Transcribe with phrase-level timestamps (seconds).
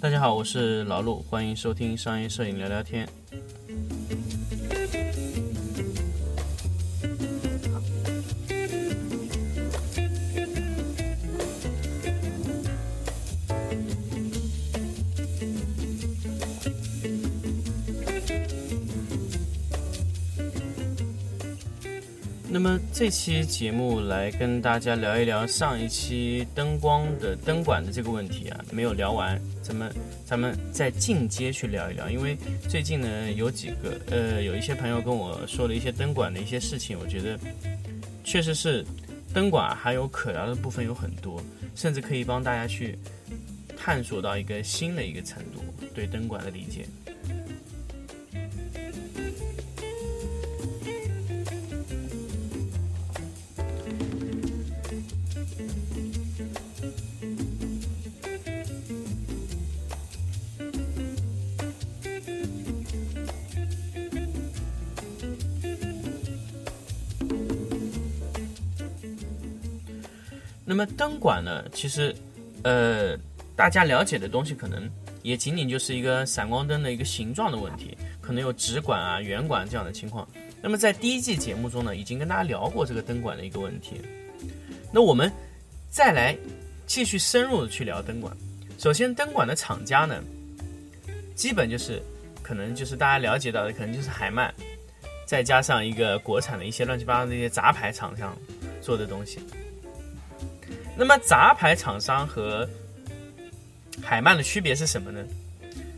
[0.00, 3.06] 大家好，我是老陆，欢迎收听商业摄影聊聊天。
[22.52, 29.94] 那么这期节目来跟大家聊一聊上一期灯光的灯管的这个问题啊，没有聊完，咱们
[30.26, 32.10] 咱们再进阶去聊一聊。
[32.10, 32.36] 因为
[32.68, 37.38] 最近呢，有几个呃，有一些朋友跟我说了一些灯管的一些事情，我觉得
[38.24, 38.84] 确实是
[39.32, 41.40] 灯管还有可聊的部分有很多，
[41.76, 42.98] 甚至可以帮大家去
[43.76, 45.62] 探索到一个新的一个程度
[45.94, 46.84] 对灯管的理解。
[70.70, 71.64] 那么灯管呢？
[71.72, 72.14] 其实，
[72.62, 73.18] 呃，
[73.56, 74.88] 大家了解的东西可能
[75.20, 80.24] 也仅仅就是一个闪光灯的一个形状的问题，可能有直管啊、圆管这样的情况。
[80.62, 84.00] 那么在第一季节目中呢，已经跟大家聊过这个灯管的一个问题。
[84.92, 85.28] 那我们
[85.90, 86.38] 再来
[86.86, 88.32] 继续深入的去聊灯管。
[88.78, 90.22] 首先，灯管的厂家呢，
[91.34, 92.00] 基本就是
[92.44, 94.54] 可能就是大家了解到的，可能就是海曼，
[95.26, 98.38] 再加上一个国产的一些乱七八糟的一些杂牌厂商
[98.80, 99.40] 做的东西。
[100.96, 102.68] 那么杂牌厂商和
[104.02, 105.24] 海曼的区别是什么呢？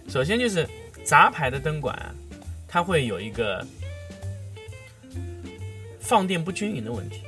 [0.09, 0.69] 首先就是
[1.05, 1.97] 杂牌的灯管，
[2.69, 3.67] 它会有一个
[5.99, 7.23] 放电不均匀的问题，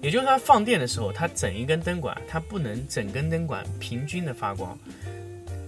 [0.00, 4.78] 也就是它放电的时候，它整一根灯管它不能整根灯管平均的发光，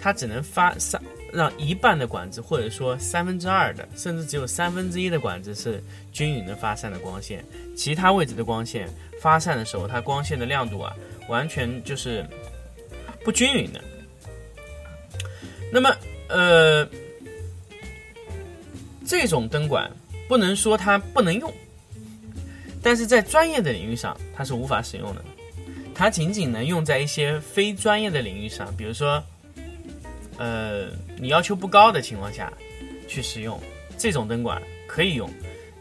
[0.00, 1.00] 它只能发三
[1.33, 7.44] 让一半的管子或者说三分之二的，甚至只有三分之一的管子是均匀的发散的光线，
[7.77, 8.88] 其他位置的光线
[9.21, 10.94] 发散的时候，它光线的亮度啊。
[11.29, 12.25] 完全就是
[13.25, 13.81] 不均匀的。
[15.73, 15.97] 那么，
[16.29, 16.89] 呃，
[19.07, 19.91] 这种灯管
[20.29, 21.53] 不能说它不能用，
[22.83, 25.25] 但是在专业的领域上它是无法使用的。
[25.95, 29.23] 它仅仅能用在一些非专业的领域上，比如说，
[30.39, 32.53] 呃，你要求不高的情况下
[33.07, 33.61] 去使用
[33.97, 35.31] 这种灯管可以用，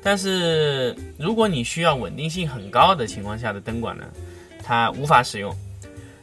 [0.01, 4.07] 但是如果你需要稳定性很高的情况下的灯管呢？
[4.63, 5.53] 它无法使用，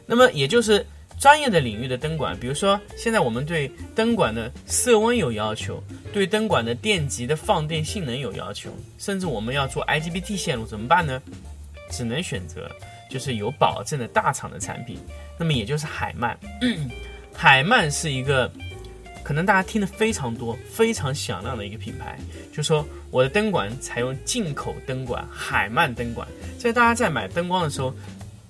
[0.05, 0.85] 那么也就是
[1.19, 5.81] 专业的领域的灯管，比如说现在我们对灯管的色温有要求，
[6.11, 11.21] 对灯管的电极的放电性能有要求，甚至我们要做 IGBT 线路怎么办呢？
[11.91, 12.67] 只能选择
[13.09, 14.97] 就是有保证的大厂的产品，
[15.37, 16.35] 那么也就是海曼。
[17.33, 18.51] 海曼是一个
[19.23, 22.17] 可能大家听的非常多、非常响亮的一个品牌，
[22.51, 26.27] 就说我的灯管采用进口灯管，海曼灯管。
[26.57, 27.93] 在大家在买灯光的时候。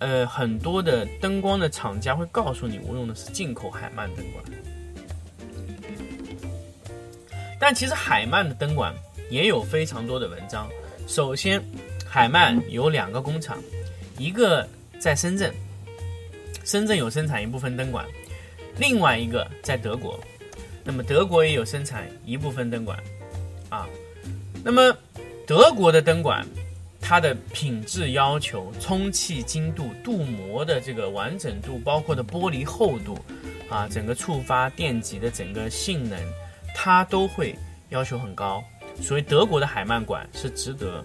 [0.01, 4.44] 呃，很多的灯光的厂家会告诉你，我用的是进口海曼灯管。
[7.59, 8.91] 但其实海曼的灯管
[9.29, 10.67] 也有非常多的文章。
[11.07, 11.63] 首先，
[12.03, 13.59] 海曼有两个工厂，
[14.17, 14.67] 一个
[15.00, 15.53] 在深圳，
[16.66, 18.03] 深圳有生产一部分灯管；
[18.79, 20.19] 另外一个在德国，
[20.83, 22.97] 那么德国也有生产一部分灯管。
[23.69, 23.88] 啊，
[24.63, 24.97] 那么
[25.45, 26.44] 德国的灯管。
[27.01, 33.17] 它的品质要求、充气精度、镀膜的这个完整度，包括的玻璃厚度，
[33.69, 36.17] 啊，整个触发电极的整个性能，
[36.75, 37.56] 它都会
[37.89, 38.63] 要求很高。
[39.01, 41.03] 所以德国的海曼管是值得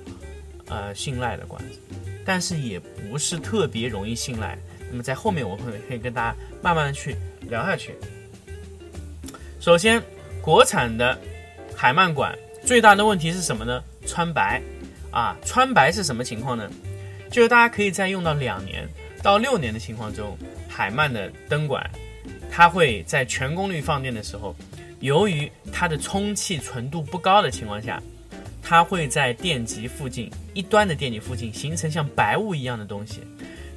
[0.67, 1.81] 呃信赖的管子，
[2.25, 4.57] 但是也不是特别容易信赖。
[4.91, 7.95] 那么在后面我会可以跟大家慢慢的去聊下去。
[9.59, 10.01] 首先，
[10.41, 11.19] 国产的
[11.75, 13.83] 海曼管最大的问题是什么呢？
[14.07, 14.63] 穿白。
[15.17, 16.71] 啊，穿白是什么情况呢？
[17.31, 18.87] 就是大家可以在用到两年
[19.23, 20.37] 到六年的情况中，
[20.69, 21.91] 海曼的灯管，
[22.53, 24.55] 它会在全功率放电的时候，
[25.01, 27.99] 由于它的充气纯度不高的情况下，
[28.63, 33.23] 它会在电极附近一端的电极附近形成像白雾一样的东西。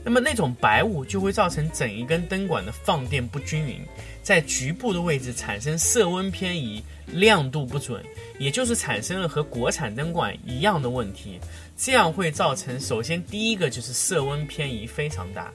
[0.03, 3.79] 那么那种白雾就会造成整一根灯管的放电不均匀，
[4.21, 6.83] 在局部的位置产生色温偏移。
[7.11, 8.05] 亮度不准，
[8.37, 11.39] 也就是产生了和国产灯管一样的问题，
[11.75, 15.51] 这样会造成首先第一个就是色温偏移非常大，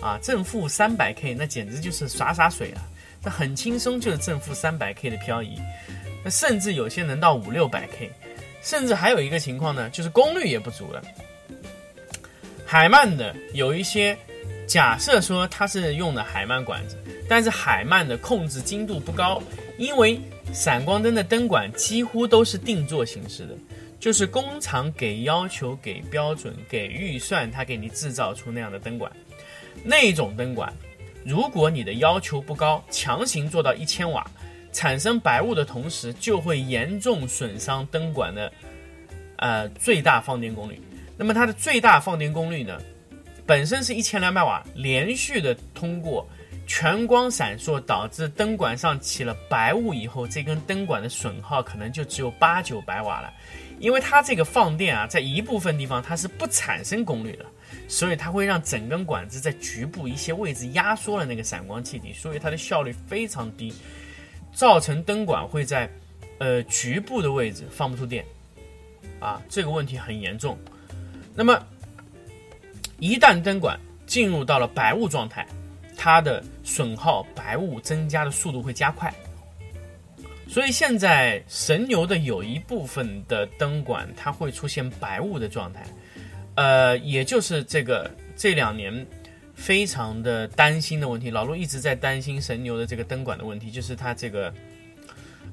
[0.00, 2.80] 啊，正负三百 K 那简直就是洒洒水了，
[3.20, 5.58] 那很轻松就是正负三百 K 的漂移，
[6.22, 8.08] 那甚至有些能到五六百 K，
[8.62, 11.02] 甚至还有一个情况呢，就是功率也不足了。
[12.64, 14.16] 海曼的有一些
[14.66, 16.96] 假设说它是用的海曼管子。
[17.28, 19.42] 但是海曼的控制精度不高，
[19.78, 20.20] 因为
[20.52, 23.56] 闪光灯的灯管几乎都是定做形式的，
[23.98, 29.10] 就是工厂给要求、给标准、给预算，它给你制造出那样的灯管。
[29.82, 30.70] 那种灯管，
[31.24, 34.30] 如果你的要求不高，强行做到一千瓦，
[34.70, 38.52] 产生白雾的同时，就会严重损伤灯管的
[39.36, 40.78] 呃最大放电功率。
[41.16, 42.78] 那么它的最大放电功率呢，
[43.46, 46.26] 本身是一千两百瓦，连续的通过。
[46.64, 53.30] 全光闪烁导致灯管上起了白雾以后，这根灯管的损耗可能就只有八九百瓦了，
[53.80, 57.44] 因为它这个放电啊，在一部分地方它是不产生功率的，
[57.88, 63.74] 所以它会让整根管子在局部一些位置压缩了那个闪光气体，所以它的效率非常低，
[64.54, 65.90] 造成灯管会在
[66.38, 68.24] 呃局部的位置放不出电，
[69.18, 70.56] 啊，这个问题很严重。
[71.34, 71.60] 那么
[73.02, 73.76] 一旦灯管
[74.06, 75.44] 进入到了白雾状态。
[75.94, 79.12] 它的损耗白雾增加的速度会加快，
[80.48, 85.84] 所以现在神牛的有一部分的灯管它会出现白雾的状态，
[86.56, 89.06] 呃，也就是这个这两年
[89.54, 91.30] 非常的担心的问题。
[91.30, 94.52] 老陆一直在担心神牛的这个灯管的问题，就是它这个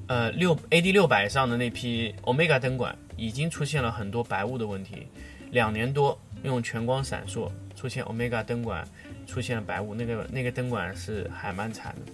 [0.08, 5.06] 呃六 AD 六百上的那批 Omega 灯管已经出现了很多白雾的问题，
[5.52, 8.86] 两年多用全光闪烁出现 Omega 灯管。
[9.26, 12.12] 出现了白雾，那个那个灯管是海曼产的，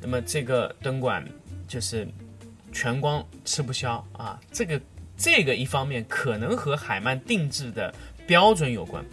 [0.00, 1.22] 那么这个灯管
[1.68, 2.08] 就是
[2.72, 4.80] 全光吃不消啊，这个
[5.18, 7.94] 这个一方面可能和海曼定制的
[8.26, 9.04] 标准有关。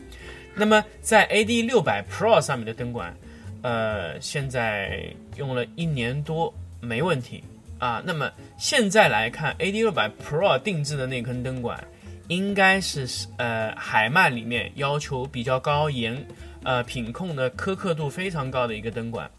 [0.55, 3.13] 那么在 AD 六百 Pro 上面的灯管，
[3.61, 7.43] 呃，现在用了一年多没问题
[7.77, 8.01] 啊。
[8.05, 11.85] 那么现在来看，AD 六百 Pro 定制的那根灯管，
[12.27, 13.07] 应该是
[13.37, 16.25] 呃海曼里面要求比较高严。
[16.63, 19.29] 呃，品控的苛刻度非常高的一个灯管，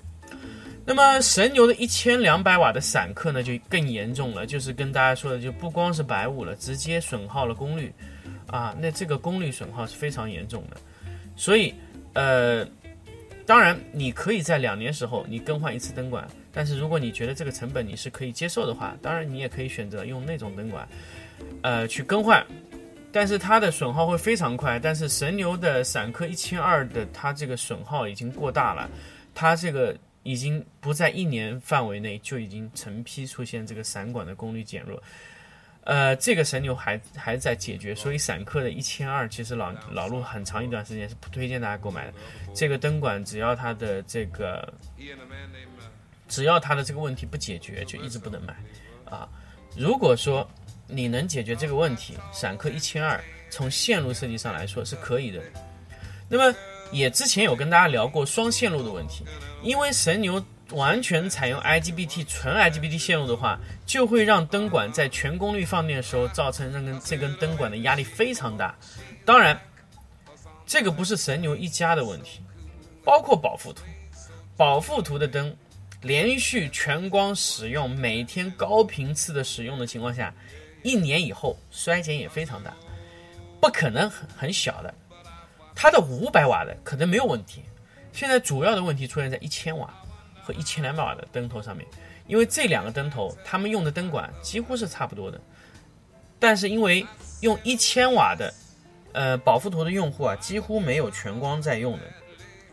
[0.87, 7.93] 那么神牛的一千两百瓦的散客呢，就更严重了，就是跟大家说的，就不光是白雾了，直接损耗了功率，
[8.47, 10.79] 啊，那这个功率损耗是非常严重的，
[11.37, 11.75] 所以，
[12.15, 12.67] 呃，
[13.45, 20.89] 当然你可以在两年时候你更换一次灯管，但是如果你觉得这个成本你是可以接受的话，当然你也可以选择用那种灯管，
[21.61, 22.43] 呃，去更换。
[23.11, 28.89] 但是它的损耗会非常快，但是神牛的散客一千二的它这个损耗已经过大了，
[29.35, 35.03] 它这个已经不在一年范围内就已经成批出现这个散管的功率减弱，
[35.85, 42.13] 呃，这个神牛还还在解决，所以散客的一千二其实老老陆很长一段时间是不推荐大家购买的。
[42.55, 44.71] 这个灯管只要它的这个，
[46.29, 48.55] 只要它的这个问题不解决，就一直不能买
[49.07, 49.27] 啊。
[49.75, 50.47] 如果说。
[50.89, 52.17] 你能解决这个问题？
[52.33, 55.41] 闪客一千二，从线路设计上来说是可以的。
[56.29, 56.57] 那么
[56.91, 59.25] 也之前有跟大家聊过双线路的问题，
[59.63, 68.75] 因为神牛完全采用 IGBT 纯 IGBT 线路的话，就会让灯管在全功率放电的时候造成这根这根灯管的压力非常大。
[69.27, 69.61] 当然，
[70.67, 72.41] 这个不是神牛一家的问题，
[73.05, 73.83] 包括宝富图，
[74.57, 75.55] 宝富图的灯
[76.01, 80.33] 连续全光使用，每天高频次的使用的情况下。
[80.83, 82.75] 一年以后衰减也非常大，
[83.61, 84.95] 不可能很很小的。
[85.75, 87.63] 它的五百瓦的可能没有问题，
[88.13, 89.93] 现在主要的问题出现在一千瓦
[90.43, 91.87] 和一千两百瓦的灯头上面，
[92.27, 95.41] 因为这两个灯头他们用的灯管几乎是差不多的，
[96.39, 97.07] 但是因为
[97.43, 98.53] 用一千瓦的，
[99.13, 102.05] 呃，保富图的用户啊几乎没有全光在用的，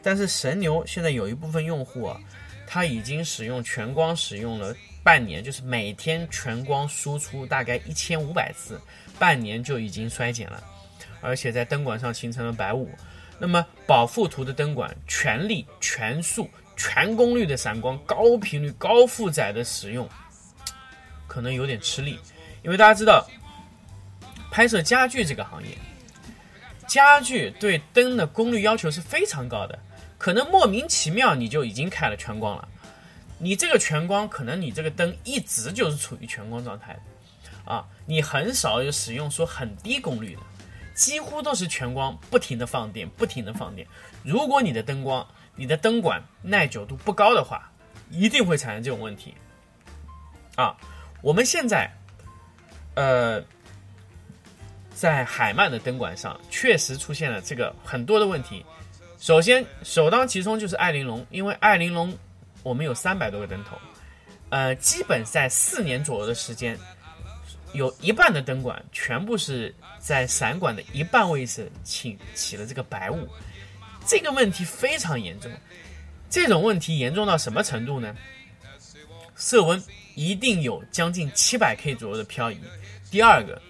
[0.01, 2.19] 但是神牛现在有一部分用户啊，
[2.65, 4.75] 他已经使用全光使用了。
[5.05, 8.81] 半年就是每天全光输出大概一千五百次，
[9.19, 10.63] 半年就已经衰减了，
[11.21, 12.89] 而且在灯管上形成了白雾。
[13.37, 20.09] 那么保护图的灯管全力、全速、全功率的闪光、高频率、高负载的使用，
[21.27, 22.19] 可能有点吃力，
[22.63, 23.29] 因为大家知道，
[24.49, 25.77] 拍摄家具这个行业，
[26.87, 29.77] 家具对灯的功率要求是非常高的，
[30.17, 32.67] 可能莫名其妙你就已经开了全光了。
[33.37, 37.01] 你这个全光，可能你这个灯一直就是处于全光状态的，
[37.69, 40.41] 啊，你很少有使用说很低功率的，
[40.93, 43.85] 几乎都是全光，不停的放电，不停的放电。
[44.23, 47.69] 如果你的灯光、你的灯管耐久度不高的话，
[48.09, 49.33] 一定会产生这种问题。
[50.55, 50.77] 啊，
[51.21, 51.91] 我们现在，
[52.93, 53.43] 呃，
[54.93, 58.65] 在海曼的灯管上确实出现了这个很多的问题。
[59.19, 62.17] 首先，首当其冲就是爱玲珑，因为爱玲珑。
[62.65, 63.77] 我们有三百多个灯头，
[64.49, 66.75] 呃，基本在四年左右的时间，
[67.73, 73.29] 有一半的灯管全部是在闪管的一半位置起起了这个白雾，
[74.07, 75.51] 这个问题非常严重。
[76.27, 78.15] 这种问题严重到什么程度呢？
[79.35, 79.81] 色温
[80.15, 82.59] 一定有将近七百 K 左右的漂移。
[83.11, 83.61] 第二个，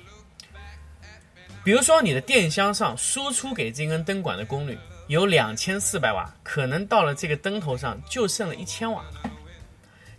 [1.66, 9.04] 比如说你的电箱上输出给这根灯管的功率有两千四百瓦，可能到了这个灯头上就剩了一千瓦，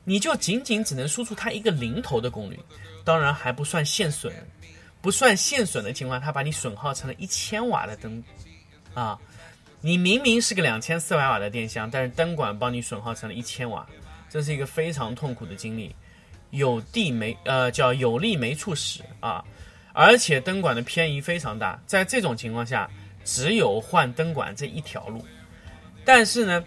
[0.04, 2.58] 你就仅仅只能输出它一个零头的功率，
[3.04, 4.32] 当然还不算线损，
[5.00, 8.22] 不算线损的情况，它把你损耗成了一千瓦的灯，
[8.94, 9.18] 啊，
[9.80, 13.86] 你明明是个两千四百瓦的电箱，但是灯管帮你损耗成了一千瓦。
[14.28, 15.94] 这是一个非常痛苦的经历，
[16.50, 19.42] 有地没呃叫有利没处使啊，
[19.92, 22.90] 而且灯管的偏移非常大，在这种情况下，
[23.26, 25.22] 只有换灯管这一条路。
[26.04, 26.64] 但是呢，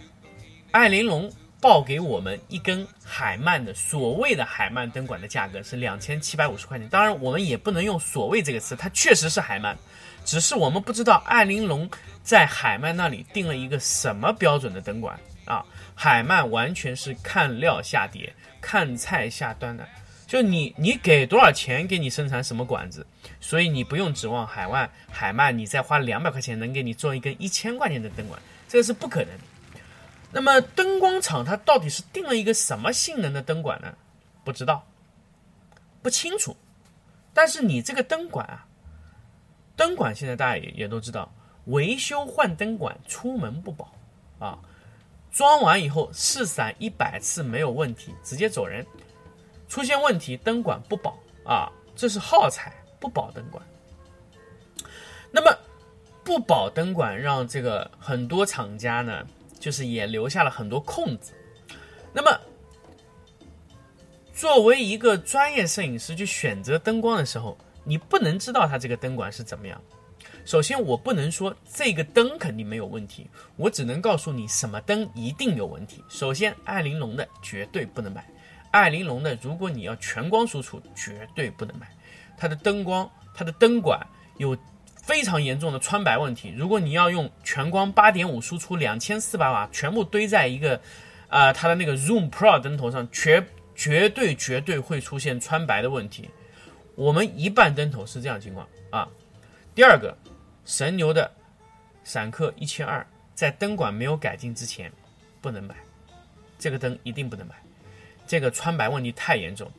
[0.71, 9.77] 艾玲珑报给我们一根海曼的所谓的海曼灯管的价格是两千七百五十块钱，当然我们也不能用所谓这个词，它确实是海曼，
[10.25, 11.89] 只是我们不知道艾玲珑
[12.21, 15.65] 在海曼那里定了一个什么标准的灯管啊。
[15.95, 19.87] 海曼完全是看料下碟、看菜下端的，
[20.29, 23.03] 就你你给多少钱给你生产什么管子，
[23.41, 29.29] 所以你不用指望海外海曼你再花两百块钱能给你做一根一千块钱的灯管，这个是不可能。
[30.31, 33.91] 那么灯光厂它到底是定了一个什么性能的灯管呢？
[34.43, 34.88] 不知道，
[36.03, 36.55] 不清楚。
[37.33, 38.67] 但是你这个灯管啊，
[39.75, 41.33] 灯管现在大家也也都知道，
[41.65, 43.91] 维修换灯管出门不保
[44.38, 44.59] 啊。
[45.31, 48.86] 装完以后试闪一百次没有问题，直接走人。
[49.69, 53.63] 出现问题灯管不保啊，这是耗材不保灯管。
[55.31, 55.55] 那么
[56.23, 59.25] 不保灯管让这个很多厂家呢，
[59.59, 61.33] 就是也留下了很多空子。
[62.11, 62.38] 那么
[64.33, 69.79] 作为一个专业摄影师去选择灯光的时候，你不能知道它这个灯管是怎么样。
[70.45, 76.03] 首先，我不能说这个灯肯定没有问题，我只能告诉你什么灯一定有问题。
[76.09, 78.27] 首先，艾玲珑的绝对不能买，
[78.71, 81.88] 艾玲珑的如果你要全光输出，绝对不能买。
[82.38, 83.99] 它的灯光，它的灯管
[84.38, 84.57] 有
[85.03, 86.53] 非常严重的穿白问题。
[86.57, 90.81] 如果你要用全光八点五输出两千四百瓦，全部堆在一个，
[91.27, 93.45] 呃，它的那个 Zoom Pro 灯头上，绝
[93.75, 96.29] 绝对绝对会出现穿白的问题。
[96.95, 99.07] 我们一半灯头是这样情况啊。
[99.73, 100.15] 第二个。
[100.65, 101.31] 神牛的
[102.03, 104.91] 闪客一千二，在灯管没有改进之前，
[105.41, 105.73] 不能买，
[106.59, 107.55] 这个灯一定不能买。
[108.29, 109.71] 这个穿白问题太严重，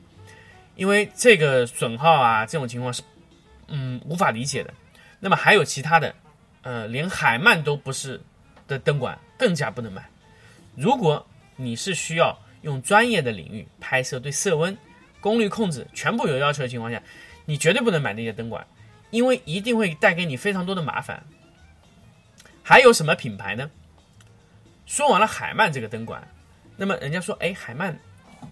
[0.75, 3.01] 因为这个损耗啊，这种情况是
[3.69, 4.75] 嗯无法理解的。
[5.21, 6.13] 那么还有其他的，
[6.63, 8.21] 呃，连海曼都不是
[8.67, 10.11] 的灯管更加不能买。
[10.75, 14.77] 如果你是需要用专业的领域拍摄，对色温、
[15.21, 17.01] 功率控制全部有要求的情况下，
[17.45, 18.67] 你绝对不能买那些灯管。
[19.11, 21.25] 因为一定会带给你非常多的麻烦。
[22.65, 23.71] 还有什么品牌呢？
[24.87, 26.27] 说完了海曼这个灯管，
[26.77, 27.99] 那么人家说，哎，海曼，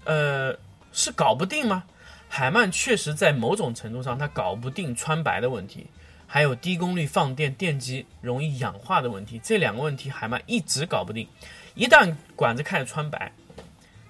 [0.05, 0.57] 呃，
[0.93, 1.85] 是搞不定吗？
[2.29, 5.87] 海曼确实在某种程度上，它搞不定穿白的问题，
[6.27, 11.27] 还有低功率放电电机容易氧化的问题，这两个问题海曼一直搞不定。
[11.75, 13.33] 一旦管子开始穿白，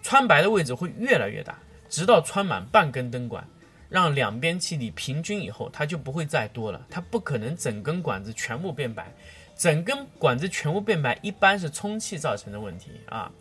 [0.02, 1.58] 穿白的位置会越来越大，
[1.88, 3.46] 直到穿满半根灯管。
[3.90, 6.84] 让两边气体平均以后，它就不会再多了。
[6.90, 9.10] 它不可能整根管子全部变白，
[9.56, 13.32] 整根管子全部变白，一般是充气造成的问题啊。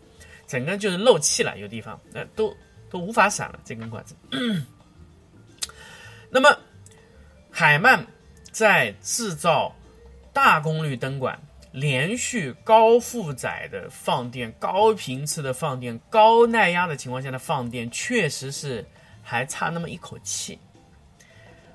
[0.48, 2.52] 整个就是漏气了，有地方那都
[2.90, 4.16] 都无法闪了这根管子。
[6.28, 6.58] 那么，
[7.48, 8.04] 海曼
[8.50, 9.72] 在制造
[10.32, 11.40] 大功率灯管、
[11.70, 18.84] 连续高负载的放电、高频次的放电、高耐压的情况下的放电，确实是。
[19.30, 20.58] 还差那么一口气，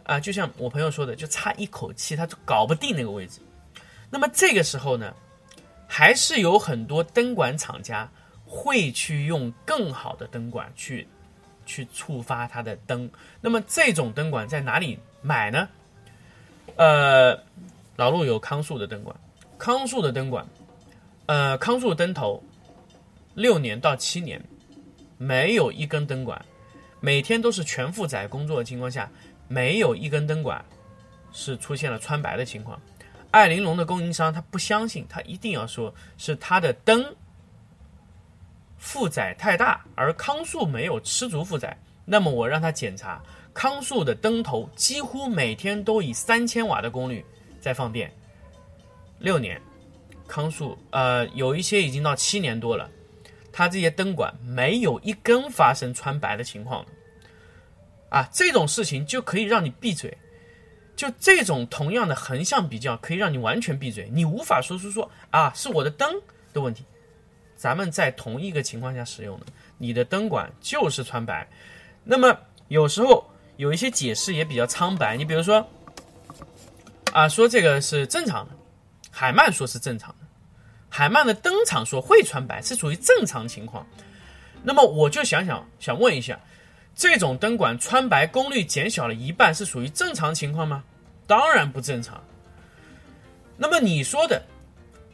[0.06, 3.40] 啊，就像我朋友说的，就差一口气，他就搞不定那个位置。
[4.10, 5.14] 那么这个时候呢，
[5.88, 8.10] 还是有很多灯管厂家
[8.56, 11.08] 会去用更好的灯管去
[11.66, 13.10] 去触发它的灯。
[13.42, 15.68] 那么这种灯管在哪里买呢？
[16.76, 17.36] 呃，
[17.96, 19.16] 老陆有康素的灯管，
[19.58, 20.46] 康素的灯管，
[21.26, 22.44] 呃，康素灯头
[23.34, 24.40] 六年到七年
[25.18, 26.46] 没有一根灯管。
[27.00, 29.10] 每天都是全负载工作的情况下，
[29.48, 30.64] 没有一根灯管
[31.34, 32.80] 是出现了穿白的情况。
[33.32, 37.04] 艾玲珑的供应商他不相信，他一定要说是他的灯
[38.84, 41.76] 负载太大，而康素没有吃足负载。
[42.04, 43.24] 那么我让他检查，
[43.54, 47.26] 康素的灯头几乎每天都以三千瓦的功率
[47.62, 48.14] 在放电，
[49.20, 49.60] 六年，
[50.28, 52.90] 康素呃有一些已经到七年多了。
[53.54, 56.86] 它这些灯管没有一根发生穿白的情况，
[58.10, 60.18] 啊，这种事情就可以让你闭嘴。
[60.96, 66.22] 就这种同样的横向比较，可以让你完全闭嘴，你无法说出说啊是我的灯
[66.52, 66.84] 的问题，
[67.56, 69.46] 咱们在同一个情况下使用的，
[69.78, 71.48] 你的灯管就是穿白。
[72.04, 73.24] 那么有时候
[73.58, 75.68] 有一些解释也比较苍白，你比如说，
[77.14, 78.52] 啊，说这个是正常的，
[79.12, 80.26] 海曼说是正常的，
[80.90, 83.86] 海曼的灯厂说会穿白，是属于正常情况。
[84.64, 86.40] 那么我就想想，想问一下，
[86.96, 90.84] 这种灯管穿白功率减小了一半，是属于正常情况吗？
[91.28, 92.22] 当然不正常。
[93.56, 94.44] 那么你说的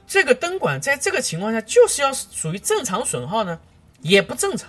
[0.10, 3.60] 这个灯管在这个情况下就是要属于正常损耗呢，
[4.02, 4.68] 也不正常，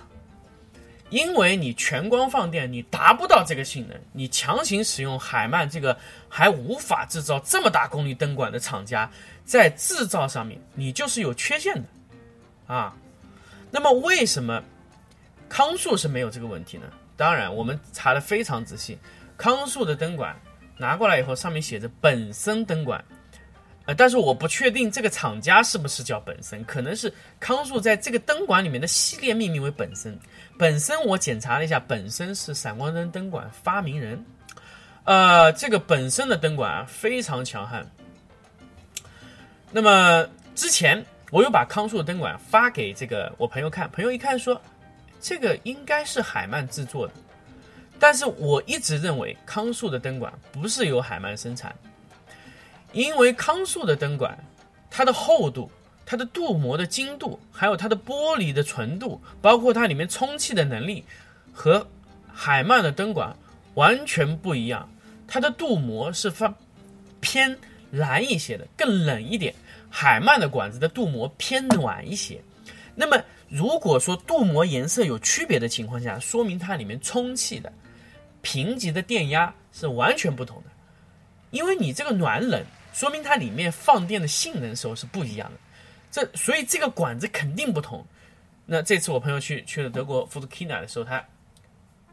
[1.09, 5.97] 因为你全光放电你达不到这个性能，你强行使用海曼这个
[6.29, 9.09] 还无法制造这么大功率灯管的厂家，
[9.43, 11.83] 在制造上面你就是有缺陷的
[12.67, 12.95] 啊。
[13.71, 14.63] 那么为什么
[15.49, 16.83] 康素是没有这个问题呢？
[17.17, 18.95] 当然我们查的非常仔细，
[19.37, 20.39] 康素的灯管
[20.77, 23.03] 拿过来以后上面写着本身灯管。
[23.85, 30.17] 呃，但是我不确定这个厂家是不是叫本身，可能是康素在这个灯管里面的系列命名为本身。
[30.57, 34.23] 本身我检查了一下，本身是闪光灯灯管发明人。
[35.03, 37.83] 呃，这个本身的灯管啊非常强悍。
[39.71, 44.61] 那么之前我有把康素的灯管发给这个我朋友看，朋友一看说，
[45.19, 47.13] 这个应该是海曼制作的。
[47.99, 51.75] 但是我一直认为康素的灯管不是由海曼生产。
[52.93, 54.37] 因为康素的灯管，
[54.89, 55.71] 它的厚度、
[56.05, 61.05] 它的镀膜的精度，还有它的玻璃的纯度，包括它里面充气的能力，
[61.53, 61.87] 和
[62.27, 63.33] 海曼的灯管
[63.75, 64.89] 完全不一样。
[65.25, 66.53] 它的镀膜是发
[67.21, 67.57] 偏
[67.91, 69.55] 蓝一些的，更冷一点。
[69.89, 72.41] 海曼的管子的镀膜偏暖一些。
[72.93, 73.17] 那么，
[73.47, 77.71] 如果说镀膜颜色有区别的情况下，说明它里面充气的
[78.41, 80.63] 评级的电压是完全不同的。
[81.51, 82.61] 因为你这个暖冷。
[82.93, 85.59] 说明它里面放电的性能时候是不一样的，
[86.11, 88.05] 这所以这个管子肯定不同。
[88.65, 91.23] 那这次我朋友去去了德国福特 Kina 的时候，他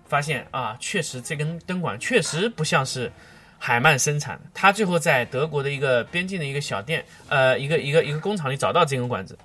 [0.06, 3.12] 发现啊，确实这根灯管确实不像是
[3.58, 4.44] 海曼生产的。
[4.54, 9.38] 他最后在德国的一个边境的一个小店，呃，一个一个一个工厂里找到这根管子。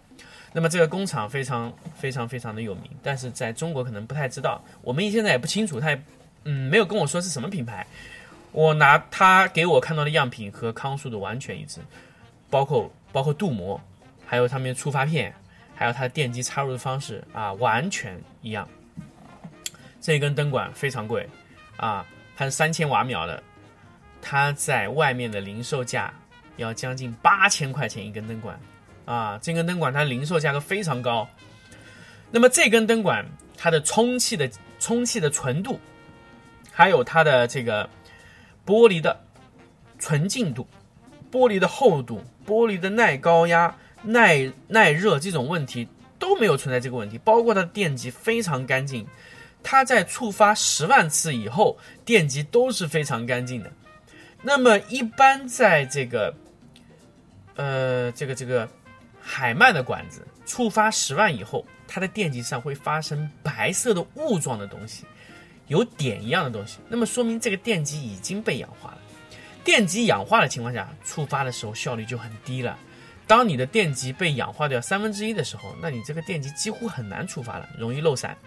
[0.54, 6.02] 那么这个工厂非常非常非常的有名，但是在中国可能不太知道，我们现在也不清楚，他也
[6.46, 7.86] 嗯没有跟我说是什么品牌。
[8.54, 11.82] 我拿他给我看到的样品和康素的完全一致，
[12.52, 13.82] 包括包括镀膜，
[14.28, 15.34] 还有上面触发片，
[15.74, 18.68] 还有它的电机插入的方式啊，完全一样。
[20.00, 21.28] 这根灯管非常贵
[21.78, 22.06] 啊，
[22.38, 23.42] 它是三千瓦秒的，
[24.22, 26.14] 它在外面的零售价
[26.58, 28.60] 要将近八千块钱一根灯管
[29.06, 31.28] 啊，这根灯管它零售价格非常高。
[32.30, 33.26] 那么这根灯管
[33.58, 34.48] 它的充气的
[34.80, 35.80] 充气的纯度，
[36.72, 37.90] 还有它的这个。
[38.66, 39.20] 玻璃的
[40.00, 40.68] 纯净度、
[41.32, 45.88] 玻璃的厚度、玻璃的耐高压、耐耐热这种问题
[46.20, 49.06] 都没有存在这个问题，包括它的电极非常干净，
[49.62, 53.72] 它在触发十万次以后，电极都是非常干净的。
[54.42, 56.34] 那么一般在这个，
[57.56, 58.68] 呃，这个这个
[59.22, 65.06] 海曼的管子触发十万以后，它的电极上会发生白色的雾状的东西。
[65.68, 68.98] 有点一样的东西，那么说明这个电极已经被氧化了。
[69.64, 72.78] 电极氧化的情况下，触发的时候效率就很低了。
[73.26, 78.38] 当你的电极被氧化掉三分之一的时候，那你这个电极几乎很难触发了，容易漏闪。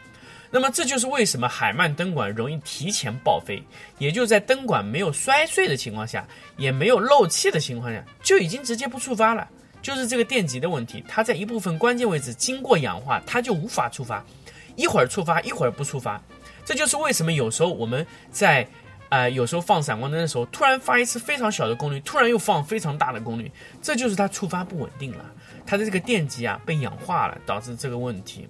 [0.51, 3.63] 那么这就是为什么海曼灯管容易提前报废，
[3.99, 6.27] 也就在灯管没有摔碎的情况下，
[6.57, 9.49] 也没有漏气的情况下，就已经直接不触发了。
[9.83, 14.25] 就是这个电极的问题，它在一部分关键位置经过氧化，它就无法触发，
[14.77, 16.21] 一会儿触发，一会儿不触发。
[16.67, 18.67] 这就是为什么有时候我们在，
[19.09, 23.51] 呃，有时候放闪光灯的时候，突然发一次非常小的功率，突然又放非常大的功率，
[23.81, 25.25] 这就是它触发不稳定了，
[25.65, 28.49] 它的这个电极啊被氧化了，导致这个问题。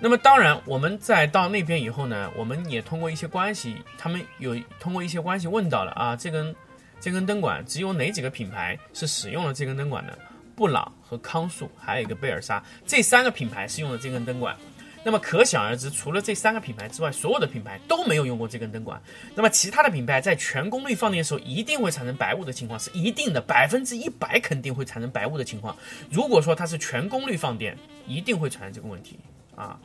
[0.00, 6.54] 那么当然，我们在到那边以后呢，我们也通过一些关系，他们有通过一些关系问到了啊，这根
[7.00, 10.18] 这根灯管只有哪几个品牌是使用了这根灯管的？
[10.56, 14.56] 布朗和康素，还有一个贝尔莎，这三个品牌是用了这根灯管。
[15.04, 18.98] 那么可想而知，除了这三个品牌之外，所有的品牌都没有用过这根灯管。
[19.34, 25.76] 那么其他的品牌在全功率放电的时候，一定会产生白雾的情况，是一定的，百分之一百肯定会产生白雾的情况。
[26.10, 29.18] 如果说它是全功率放电，一定会产生这个问题
[29.54, 29.78] 啊。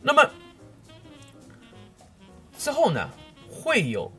[0.00, 0.26] 那么
[2.56, 3.10] 之后呢，
[3.50, 4.10] 会有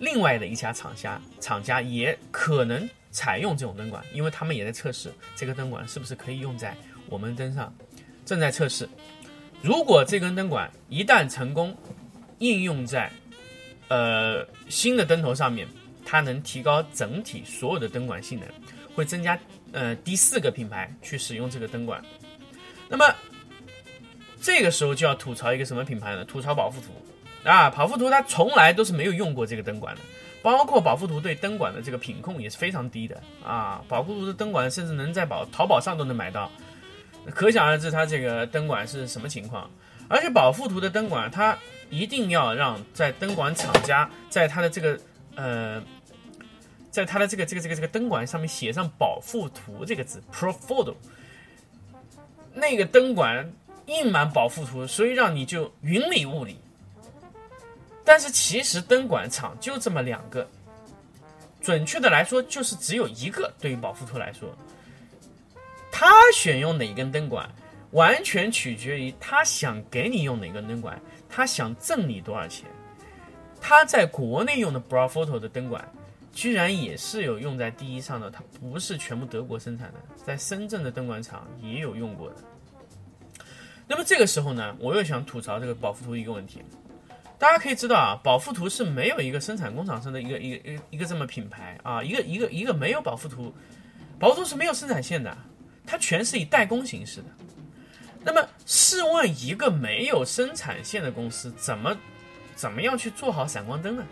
[0.00, 6.76] 另外的一家厂家，厂家也可能采用这种灯管，因为他们也在测试这个灯管是不是可以用在
[7.08, 7.74] 我们灯上，
[8.26, 8.86] 正在测试。
[9.62, 11.76] 如果这根灯管一旦成功
[12.38, 13.10] 应用在
[13.88, 15.66] 呃新的灯头上面，
[16.04, 18.48] 它能提高整体所有的灯管性能，
[18.94, 19.38] 会增加
[19.70, 22.02] 呃第四个品牌去使用这个灯管
[22.88, 23.14] 那么
[24.40, 26.24] 这个时候就要吐槽一个什么品牌呢？
[26.24, 26.88] 吐槽宝富图
[27.48, 27.70] 啊！
[27.70, 30.00] 宝富图它从来都是没有用过这个灯管的，
[30.42, 33.80] 包括宝富图对灯管的这个品控也是非常低的啊！
[33.86, 36.50] 宝富图的灯管甚至能在宝淘宝上都能买到，
[37.30, 39.70] 可想而知它这个灯管是什么情况。
[40.08, 41.56] 而且保护图的灯管，它
[41.88, 44.98] 一定要让在灯管厂家在它的这个
[45.36, 45.82] 呃，
[46.90, 50.94] 在它的这个这个这个这个灯管上面写上“保护图”这个字 “Profoto”，
[52.54, 53.50] 那个灯管。
[53.86, 56.56] 印满保护图，所以让你就云里雾里。
[58.04, 60.48] 但是其实灯管厂就这么两个，
[61.60, 63.52] 准确的来说就是只有一个。
[63.58, 64.56] 对于保护图来说，
[65.92, 67.48] 他选用哪根灯管，
[67.92, 72.66] 完全取决于他想给你用哪根灯管，他想挣你多少钱。
[73.60, 75.86] 他在国内用的 Bravoto 的灯管，
[76.32, 82.36] 居然也是有用在第一上的，它不是全部德国生产的，在深圳的灯管厂也有用过的。
[83.86, 86.62] 那么这个时候呢，我又想吐槽这个宝富图一个问题。
[87.38, 93.52] 大家可以知道啊，宝富图是没有一个生产工厂上的一个一个一一个这么品牌啊，一个一个一个没有宝富图，
[94.18, 95.36] 宝富图是没有生产线的，
[95.86, 97.28] 它全是以代工形式的。
[98.24, 101.96] 那么试问一个没有生产线的公司，怎么
[102.54, 104.04] 怎么样去做好闪光灯呢？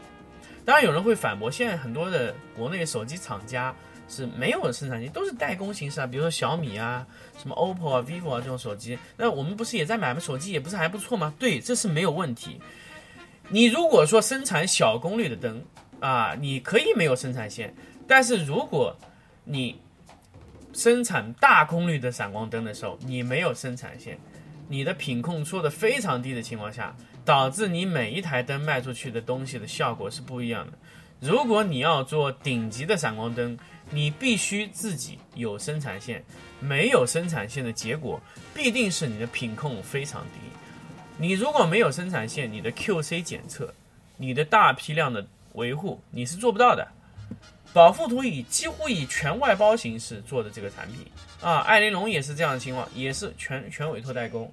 [0.65, 3.75] 当然有人会反驳，现在很多的国内手机厂家。
[4.13, 7.07] 是没有生产线，都是代工形式啊，比如说小米啊，
[7.39, 10.19] 什么 OPPO 啊、vivo 啊这种手机，那我们不是也在买吗？
[10.19, 11.33] 手机也不是还不错吗？
[11.39, 12.61] 对，这是没有问题。
[13.51, 15.65] 你如果说生产小功率的灯
[16.01, 17.73] 啊，你可以没有生产线，
[18.09, 18.97] 但是如果
[19.45, 19.81] 你
[20.73, 24.19] 生产大功率的闪光灯的时候，你没有生产线，
[24.69, 30.73] 你的品控做的非常低的情况下，导致你每一台灯卖出去的东西的效果是不一样的。
[31.21, 33.59] 如果你要做顶级的闪光灯，
[33.91, 36.25] 你必须自己有生产线，
[36.61, 38.21] 没有生产线的结果
[38.55, 40.39] 必定是你的品控非常低。
[41.19, 43.75] 你如果没有生产线，你的 QC 检测，
[44.17, 46.89] 你的大批量的维护，你是做不到的。
[47.73, 51.07] 宝富图以几乎以全外包形式做的这个产品
[51.41, 54.53] 啊，艾玲珑也是这样的情况，也是全全委托代工。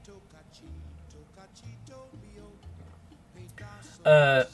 [4.03, 4.45] 呃，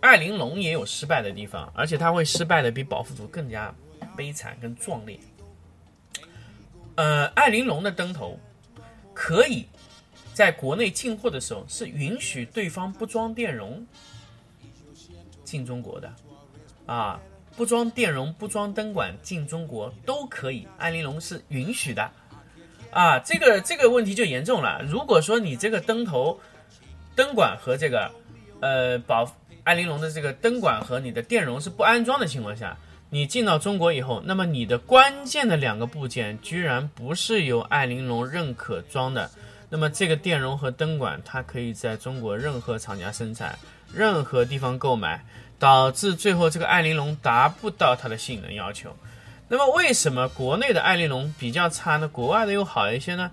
[0.00, 3.74] 艾玲珑也有失败的地方，而且它会失败的比宝富图更加。
[4.16, 5.18] 悲惨跟壮烈。
[6.96, 8.38] 呃，艾玲珑的灯头
[9.14, 9.66] 可以
[10.34, 13.86] 在国内进货的时候是允许对方不装电容
[15.42, 16.12] 进中国的，
[16.84, 17.18] 啊，
[17.60, 22.10] 不装电容、不装灯管进中国都可以，艾玲珑是允许的，
[22.90, 24.80] 啊，这个这个问题就严重了。
[24.88, 26.40] 如果说你这个灯头、
[27.14, 28.10] 灯管和这个
[28.60, 29.30] 呃宝
[29.62, 32.78] 艾玲珑的这个灯管和你的电容是不安装的情况下，
[33.10, 39.30] 你进到中国以后，那么你的关键的两个部件居然不是由艾玲珑认可装的，
[39.68, 43.58] 那么这个电容和灯管它可以在中国任何厂家生产，
[43.92, 45.22] 任何地方购买，
[45.60, 48.96] 导致最后这个艾玲珑达不到它的性能要求。
[49.46, 52.08] 那么为什么国内的艾玲珑比较差呢？
[52.08, 53.30] 国外的又好一些呢？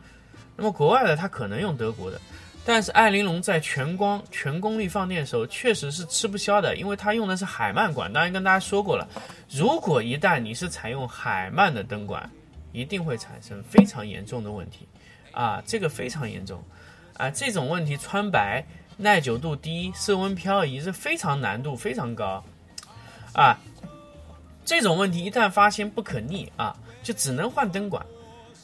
[0.55, 2.19] 那么国外的它可能用德国的。
[2.65, 8.11] 但是艾玲珑在全光全功率放电的时候确实是吃不消的，因为它用的是海曼管。
[8.11, 9.07] 当然跟大家说过了，
[9.49, 12.29] 如果一旦你是采用海曼的灯管，
[12.73, 14.85] 一定会产生非常严重的问题，
[15.31, 16.61] 啊，这个非常严重，
[17.13, 18.65] 啊，这种问题穿白、
[18.97, 22.43] 耐久度低、色温漂移是非常难度非常高，
[23.33, 23.57] 啊，
[24.65, 28.05] 这种问题一旦发现不可逆啊，就只能换灯管。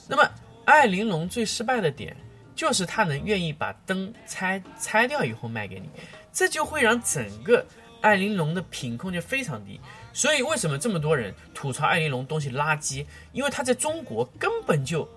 [0.09, 0.29] 那么
[0.65, 2.15] 艾玲珑最失败的点。
[2.55, 5.89] 就是他能愿意把灯拆拆掉以后卖给你，
[6.31, 7.65] 这就会让整个
[7.99, 9.81] 艾玲珑的品控就非常低。
[10.13, 13.03] 所以为什么这么多人吐槽艾玲珑东西垃圾？
[13.31, 15.09] 因为它在中国根本就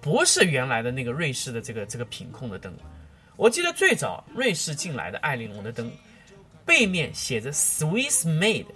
[0.00, 2.74] 不是原来的那个瑞士的这个这个品控的灯。
[3.36, 5.90] 我记得最早瑞士进来的艾玲珑的灯，
[6.64, 8.66] 背面写着 Swiss Made，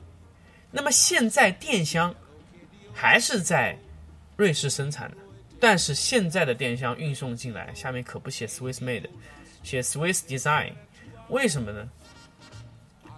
[0.71, 2.15] 那么现在电箱
[2.93, 3.79] 还是在
[4.37, 5.17] 瑞士生产的。
[5.61, 9.03] 但是现在的电箱运送进来，下面可不写 Swiss made，
[9.65, 10.73] 写 Swiss design，
[11.31, 11.89] 为什么呢？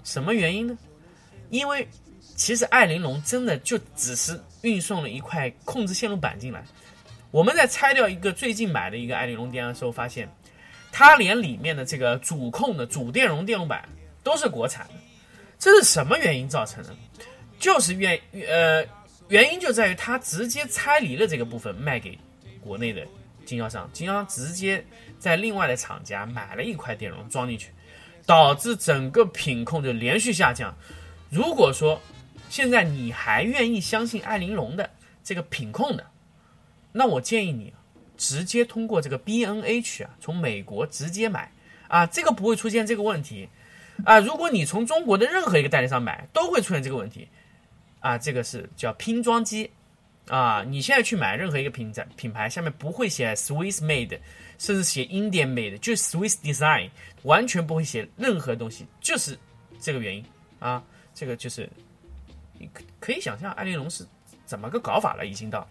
[0.04, 0.78] 什么原因呢？
[1.50, 1.86] 因为
[2.36, 6.64] 其实艾玲珑真的就只是运送了一块控制线路板进来。
[7.30, 10.26] 我们在拆掉一个最近买的一个艾玲珑电箱的时候，发现
[10.92, 13.88] 它连里面的这个主控的主电容电路板
[14.22, 14.94] 都是国产的。
[15.58, 16.94] 这是什么原因造成的？
[17.58, 18.84] 就是原呃
[19.28, 22.18] 原因就在于它直接拆离了这个部分卖给。
[22.62, 23.02] 国内的
[23.46, 24.84] 经销商，经销商直接
[25.18, 27.70] 在另外的厂家买了一块电容装进去，
[28.26, 30.76] 导致整个品控就连续下降。
[31.30, 31.98] 如果说
[32.50, 34.90] 现在你还愿意相信艾玲珑的
[35.24, 36.06] 这个品控的，
[36.92, 37.72] 那我建议你
[38.20, 41.50] 直接通过这个 B N H 啊，从美国直接买
[41.88, 43.48] 啊，这个不会出现这个问题
[44.04, 44.20] 啊。
[44.20, 47.26] 如果你从中国的任何一个代理商买，都会出现这个问题
[48.00, 48.18] 啊。
[48.18, 49.70] 这个是叫拼装机
[50.28, 50.62] 啊。
[50.62, 54.18] 你现在去买任何一个品牌品牌，下面不会写 Swiss made，
[54.58, 56.90] 甚至写 Indian made，就 Swiss design，
[57.22, 59.38] 完全不会写任何东西，就是
[59.80, 60.22] 这个原因
[60.58, 60.84] 啊。
[61.14, 61.66] 这个就是
[62.58, 64.06] 你可可以想象艾玲珑是
[64.44, 65.66] 怎么个搞法了，已经到。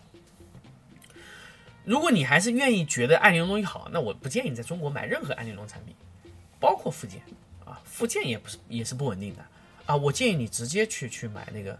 [1.89, 5.95] 如果你还是愿意觉得爱玲珑东西好，那我不建议你在中国买任何爱玲珑产品，
[6.59, 7.19] 包括附件
[7.65, 9.43] 啊，附件也不是也是不稳定的
[9.87, 9.95] 啊。
[9.95, 11.79] 我建议你直接去去买那个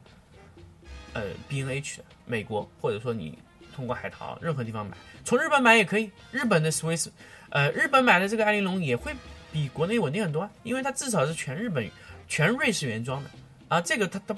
[1.14, 3.38] 呃 B N H 美国，或者说你
[3.76, 6.10] 通过海淘任何地方买，从日本买也可以。
[6.32, 7.10] 日本的 Swiss，
[7.52, 9.14] 呃，日本买的这个爱玲珑也会
[9.52, 11.88] 比国内稳定很多，因为它至少是全日本
[12.28, 13.30] 全瑞士原装的
[13.68, 13.80] 啊。
[13.80, 14.36] 这个它它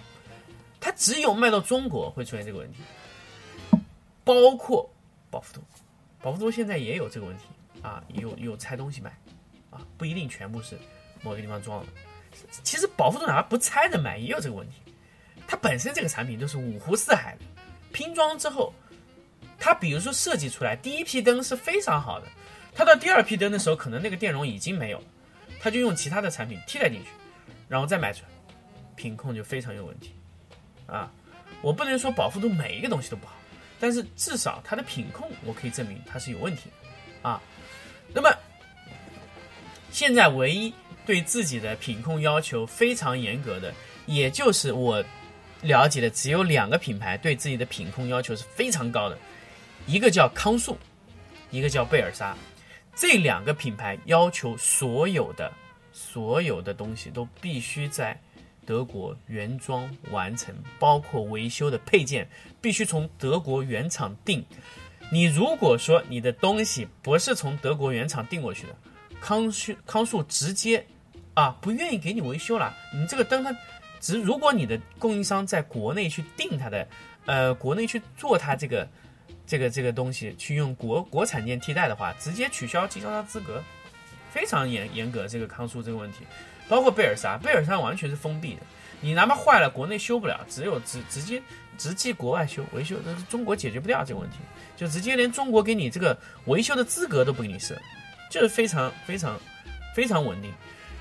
[0.81, 2.79] 它只有卖到中国会出现这个问题，
[4.25, 4.91] 包括。
[5.31, 5.63] 保福度，
[6.21, 7.45] 保福度现在也有这个问题
[7.81, 9.09] 啊，有有拆东西卖，
[9.71, 10.77] 啊，不一定全部是
[11.23, 11.91] 某个地方装的。
[12.63, 14.75] 其实保福度哪怕不拆着卖也有这个问题，
[15.47, 17.45] 它本身这个产品都是五湖四海的
[17.91, 18.73] 拼装之后，
[19.57, 22.27] 它比如说设计出来第一批灯是非常好的，
[22.73, 25.05] 它到第二批灯的时候可能那个电容已经没有了，
[25.59, 27.09] 它就用其他的产品替代进去，
[27.67, 28.29] 然后再卖出来，
[28.95, 30.13] 品控就非常有问题
[30.87, 31.11] 啊。
[31.61, 33.33] 我不能说保福多每一个东西都不好。
[33.81, 36.69] 但是至少它的品控，我可以证明它是有问题
[37.23, 37.41] 的，啊，
[38.13, 38.29] 那么
[39.91, 40.71] 现在唯一
[41.03, 43.73] 对自己的品控要求非常严格的，
[44.05, 45.03] 也就是我
[45.63, 49.17] 了解的只有两个品牌对自己的品控要求是非常高的，
[49.87, 50.77] 一个叫康素，
[51.49, 52.37] 一个叫贝尔莎，
[52.95, 55.51] 这两个品牌要求所有的
[55.91, 58.21] 所有的东西都必须在。
[58.65, 62.29] 德国原装完成，包括维修的配件，
[62.61, 64.45] 必须从德国原厂订。
[65.11, 68.75] 你如果说你的东西不是从德国原厂订过去的，
[69.19, 70.85] 康素康素直接
[71.33, 72.73] 啊不愿意给你维修了。
[72.93, 73.53] 你这个灯它
[73.99, 76.87] 只如果你的供应商在国内去订它的，
[77.25, 78.87] 呃，国内去做它这个
[79.45, 83.61] 这个这个东西，去用国国产件替代的话，直接取消经销商资格，
[84.31, 85.27] 非常严严格。
[85.27, 86.19] 这个康素这个问题。
[86.71, 88.61] 包括贝尔莎，贝尔莎完全是封闭的，
[89.01, 91.43] 你哪怕坏了，国内修不了，只有直直接
[91.77, 94.37] 直寄国外修维修，但是中国解决不掉这个问题，
[94.77, 97.77] 就直接连中国给你这个维修的资格都不给你设，
[98.29, 99.37] 就是非常非常
[99.93, 100.49] 非常稳定。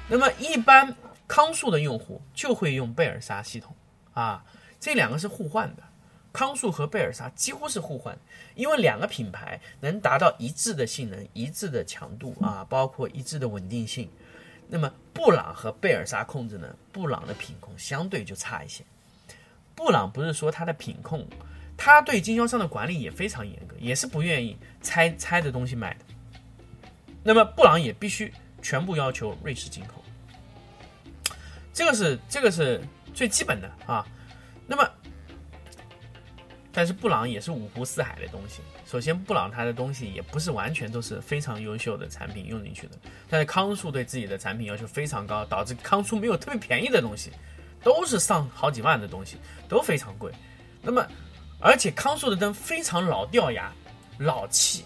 [0.08, 0.92] 那么一般
[1.28, 3.72] 康素的用户就会用贝尔莎系统。
[4.12, 4.44] 啊，
[4.80, 5.84] 这两个是互换的，
[6.32, 8.18] 康素和贝尔莎几乎是互换，
[8.56, 14.10] 因为两个品牌能达到一致的性能、一致的强度啊，包括一致的稳定性。
[14.70, 16.74] 那么布朗和贝尔莎控制呢？
[16.92, 18.84] 布朗的品控相对就差一些。
[19.74, 21.26] 布朗不是说他的品控，
[21.76, 26.04] 他对经销商的管理也非常严格，也是不愿意拆拆的东西卖的。
[27.24, 30.02] 那么布朗也必须全部要求瑞士进口，
[31.72, 32.80] 这个是这个是
[33.12, 34.06] 最基本的啊。
[34.66, 34.88] 那么。
[36.72, 38.60] 但是布朗也是五湖四海的东西。
[38.86, 42.92] 首先，布朗它的东西也不是完全都是非常优秀的产品用进去的。
[43.28, 47.30] 但是康素对自己的产品要求非常高，导致康素没有特别便宜的东西，
[47.82, 49.36] 都是上好几万的东西，
[49.68, 50.32] 都非常贵。
[50.80, 51.06] 那么，
[51.60, 53.72] 而且康素的灯非常老掉牙、
[54.18, 54.84] 老气，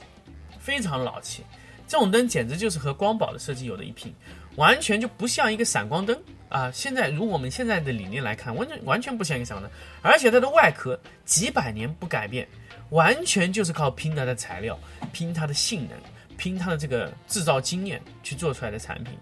[0.58, 1.44] 非常老气。
[1.86, 4.12] 这种灯简直就是和光宝的设计有的一拼，
[4.56, 6.18] 完全就不像一个闪光灯。
[6.48, 12.46] 啊，现在如我们现在的理念来看，完全完全不像一个闪光灯，而且它的外壳几百年不改变，
[12.90, 14.78] 完全就是靠拼它的材料、
[15.12, 15.98] 拼它的性能、
[16.36, 19.18] 拼它的这个制造经验去做出来的产品，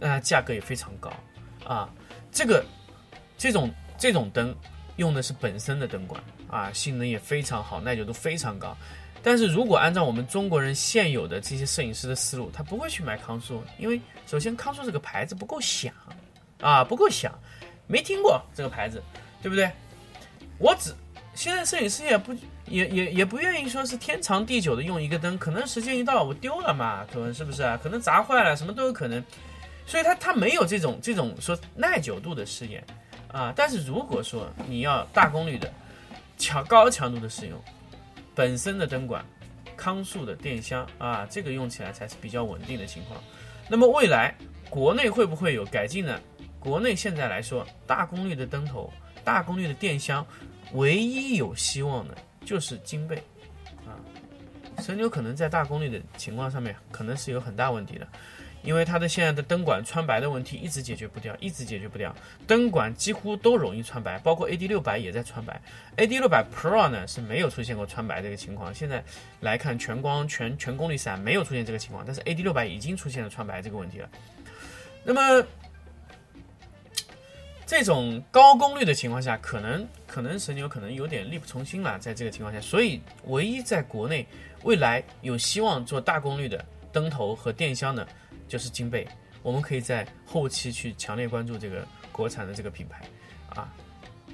[0.00, 1.12] 那价格也非常高
[1.64, 1.88] 啊。
[2.32, 2.64] 这个
[3.36, 4.52] 这种这种灯
[4.96, 8.76] 用的是本身的灯管啊，性能也非常好，耐久度非常高。
[9.22, 15.92] 但是如果按照我们中国人现有的这些摄影师的思路，他不会去买康素，因为首先康素这个牌子不够响。
[16.60, 17.32] 啊，不够响，
[17.86, 19.00] 没听过这个牌子，
[19.40, 19.70] 对不对？
[20.58, 20.92] 我只
[21.36, 22.34] 现在摄影师也不
[22.66, 27.78] 也也也不愿意说是天长地久的用一个灯，可能时间一到我丢了嘛，可能是不是啊？
[27.80, 29.24] 可能砸坏了，什么都有可能，
[29.86, 32.84] 所以它它没有这种这种说耐久度的试验
[33.30, 33.52] 啊。
[33.54, 35.72] 但是如果说你要大功率的
[36.38, 37.56] 强高强度的使用，
[38.38, 39.24] 本身的灯管
[39.76, 43.20] 康素的电箱啊，这个用起来才是比较稳定的情况。
[43.68, 44.32] 那么未来
[44.70, 46.20] 国内会不会有改进呢？
[46.60, 48.92] 国内现在来说，大功率的灯头、
[49.24, 50.24] 大功率的电箱，
[50.74, 53.16] 唯一有希望的就是金贝，
[53.84, 53.98] 啊，
[54.78, 58.06] 神牛可能在大功率的情况上面可能是有很大问题的，
[58.62, 62.14] 因为它的现在的灯管穿白的问题一直解决不掉，一直解决不掉，
[62.46, 65.60] 灯管几乎都容易穿白，包括 AD 六百也在穿白
[65.96, 68.74] ，AD 六百 Pro 呢是没有出现过穿白这个情况。
[68.74, 69.02] 现在
[69.40, 74.08] 来看全光全全功率闪没有出现这个情况，但是 AD 六百已经出现了穿白这个问题了。
[75.04, 75.46] 那么
[77.64, 84.26] 这种高功率的情况下，可能可能神牛可能有点力不从心了，在这个情况下，所以唯一在国内
[84.64, 88.06] 未来有希望做大功率的灯头和电箱的。
[88.48, 89.06] 就是金贝，
[89.42, 93.04] 我们可以在后期去强烈关注这个国产的这个品牌，
[93.50, 93.72] 啊，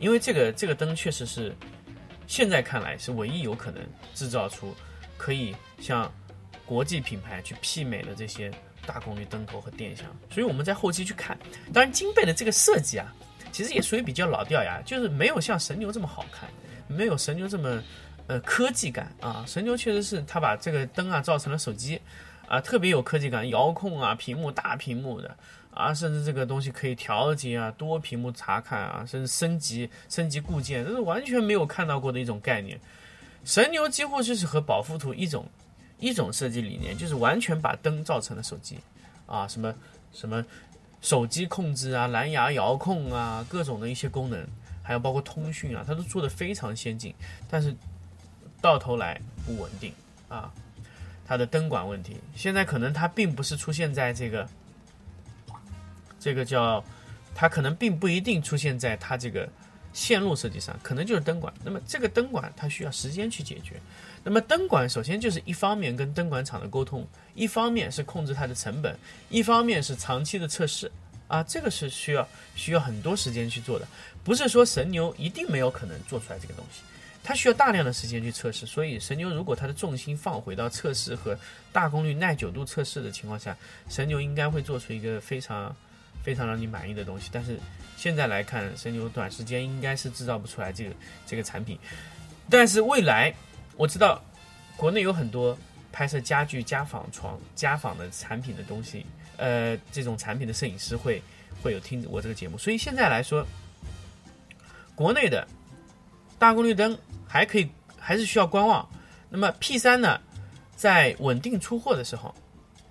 [0.01, 1.55] 因为这个这个灯确实是
[2.27, 3.83] 现在看来是唯一有可能
[4.15, 4.75] 制造出
[5.19, 6.11] 可以向
[6.65, 8.51] 国际品牌去媲美的这些
[8.87, 11.39] 大功率灯头和电箱，所以我们在后期去看，
[11.73, 13.13] 当然金贝的这个设计啊，
[13.53, 16.49] 其实也属于比较老掉牙，就是没有像神牛这么好看，
[16.87, 17.83] 没有神牛这么
[18.27, 22.01] 呃科技感啊，神牛确实是它把这个灯啊造成了手机。
[22.49, 25.37] 啊，特别有科技感，遥控啊，屏幕大屏幕的
[25.73, 32.79] 啊，甚至这个东西可以调节啊，多屏幕查看啊，甚至升级升级固件，这是完全没有看到过的一种概念。
[33.45, 35.47] 神牛几乎就是和宝富图一种
[35.99, 38.79] 一种设计理念，就是完全把灯造成了手机
[39.27, 39.75] 啊，什么
[40.13, 40.45] 什么
[41.01, 44.47] 手机控制啊，蓝牙遥控啊，各种的一些功能，
[44.83, 47.15] 还有包括通讯啊，它都做的非常先进，
[47.51, 47.75] 但是
[48.61, 49.93] 到头来不稳定
[50.29, 50.53] 啊。
[51.27, 54.49] 它的灯管问题，现在可能它并不是出现在这个，
[56.21, 56.85] 这个叫，
[57.35, 59.49] 它可能并不一定出现在它这个
[59.93, 61.53] 线路设计上，可能就是灯管。
[61.65, 63.81] 那么这个灯管它需要时间去解决。
[64.23, 68.97] 那么灯管首先就是一方面跟灯管厂的沟通，一方面是控制它的成本，
[69.29, 70.91] 一方面是长期的测试
[71.29, 73.87] 啊，这个是需要需要很多时间去做的，
[74.23, 76.83] 不是说神牛一定没有可能做出来这个东西。
[77.27, 81.37] 它需要大量的时间去测试，所以神牛如果它的重心放回到测试和
[81.73, 83.57] 大功率耐久度测试的情况下，
[83.89, 85.75] 神牛应该会做出一个非常
[86.23, 87.31] 非常让你满意的东西。
[87.33, 87.59] 但是
[87.97, 90.95] 现在来看，神牛短时间应该是制造不出来这个
[91.27, 91.79] 这个产品。
[92.51, 93.35] 但是未来
[93.79, 94.23] 我知道
[94.77, 95.57] 国内有很多
[95.91, 99.07] 拍摄家具、家纺床、家纺的产品的东西，
[99.39, 101.23] 呃，这种产品的摄影师会
[101.63, 103.47] 会有听我这个节目，所以现在来说，
[104.95, 105.49] 国内的
[106.39, 106.95] 大功率灯。
[107.35, 107.69] 还可以，
[107.99, 108.89] 还是需要观望。
[109.29, 110.21] 那么 P 三呢，
[110.77, 112.33] 在稳定出货的时候，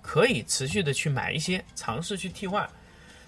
[0.02, 2.68] 可以持续的去买一些，尝试去替换。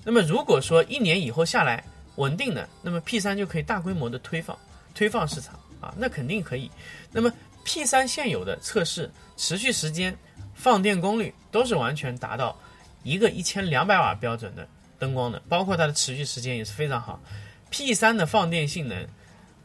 [0.05, 1.83] 那么如果说一年以后下来
[2.17, 4.59] 稳定的，那么 P 三就可以大规模的推放，
[4.95, 6.71] 推放市场啊，那肯定可以。
[7.11, 7.33] 那么
[7.65, 10.15] P 三现有的测试持续时间、
[10.53, 12.55] 放电功率都是完全达到
[13.05, 17.19] 一个一千两百瓦标准的灯光的，包括它的持续时间也是非常好。
[17.71, 19.09] P 三的放电性能。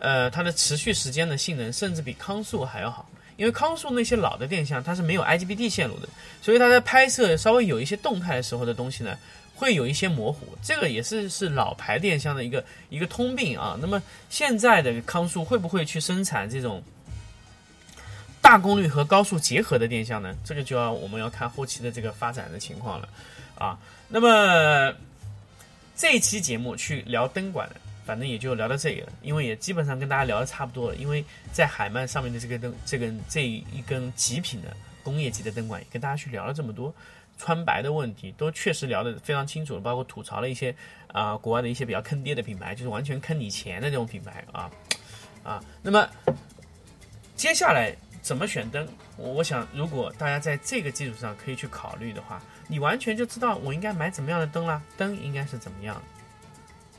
[0.02, 6.10] 呃，它的持续时间的性能甚至比康素还要好，因为康素那些老的电箱它是没有 IGBT 线路的，
[6.42, 9.16] 所以它在拍摄稍微有一些动态的时候的东西呢，
[9.56, 10.58] 会有一些模糊。
[10.64, 13.78] 这个也是是老牌电箱的一个一个通病啊。
[13.80, 16.82] 那么现在的康素会不会去生产这种
[18.42, 20.36] 大功率和高速结合的电箱呢？
[20.44, 23.08] 这个就要我们要看后期的这个发展的情况了
[23.56, 23.78] 啊。
[24.08, 24.92] 那么
[25.96, 27.76] 这一期节目去聊灯管的。
[28.12, 30.96] 反正也就聊到这里了，因为也基本上跟大家聊的差不多了。
[30.98, 36.94] 因为在海曼上面的这个灯，这个这一根极品的工业级的灯管，也跟大家去聊了这么多
[37.38, 39.80] 穿白的问题，都确实聊得非常清楚了。
[39.80, 40.76] 包括吐槽了一些
[41.08, 44.70] 啊国外的一些比较坑爹的品牌，就是完全坑你钱的这种品牌啊
[45.42, 45.64] 啊。
[45.82, 46.06] 那么
[47.38, 48.86] 接下来怎么选灯？
[49.16, 56.04] 我想如果大家在这个基础上可以去考虑的话，你完全就知道我应该买怎么样的灯啦，灯应该是怎么样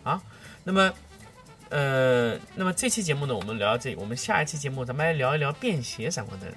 [0.05, 0.23] 啊。
[0.65, 0.93] 那么，
[1.71, 6.49] 呃，那么这期节目呢，我们聊到这里，我们下一期节目咱们来聊一聊便携闪光灯。